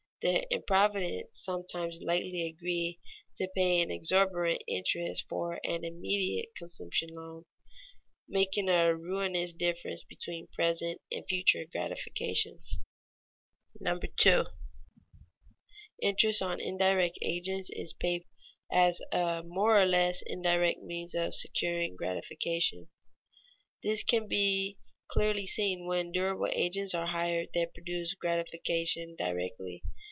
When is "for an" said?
5.27-5.83